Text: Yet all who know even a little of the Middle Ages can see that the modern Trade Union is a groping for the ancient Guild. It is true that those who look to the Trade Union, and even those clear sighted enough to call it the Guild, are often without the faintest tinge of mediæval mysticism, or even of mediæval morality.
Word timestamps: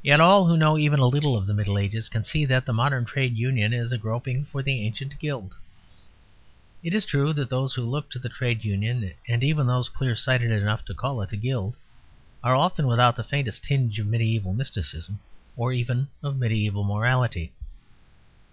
Yet 0.00 0.20
all 0.20 0.46
who 0.46 0.56
know 0.56 0.78
even 0.78 1.00
a 1.00 1.06
little 1.08 1.36
of 1.36 1.44
the 1.48 1.54
Middle 1.54 1.76
Ages 1.76 2.08
can 2.08 2.22
see 2.22 2.44
that 2.44 2.64
the 2.66 2.72
modern 2.72 3.04
Trade 3.04 3.36
Union 3.36 3.72
is 3.72 3.90
a 3.90 3.98
groping 3.98 4.44
for 4.44 4.62
the 4.62 4.82
ancient 4.86 5.18
Guild. 5.18 5.56
It 6.84 6.94
is 6.94 7.04
true 7.04 7.32
that 7.32 7.50
those 7.50 7.74
who 7.74 7.82
look 7.82 8.08
to 8.10 8.20
the 8.20 8.28
Trade 8.28 8.64
Union, 8.64 9.12
and 9.26 9.42
even 9.42 9.66
those 9.66 9.88
clear 9.88 10.14
sighted 10.14 10.52
enough 10.52 10.84
to 10.84 10.94
call 10.94 11.20
it 11.22 11.30
the 11.30 11.36
Guild, 11.36 11.74
are 12.44 12.54
often 12.54 12.86
without 12.86 13.16
the 13.16 13.24
faintest 13.24 13.64
tinge 13.64 13.98
of 13.98 14.06
mediæval 14.06 14.54
mysticism, 14.54 15.18
or 15.56 15.72
even 15.72 16.06
of 16.22 16.36
mediæval 16.36 16.86
morality. 16.86 17.52